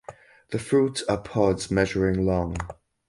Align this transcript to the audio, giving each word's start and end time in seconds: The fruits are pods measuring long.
The 0.49 0.57
fruits 0.57 1.03
are 1.03 1.21
pods 1.21 1.69
measuring 1.69 2.25
long. 2.25 2.57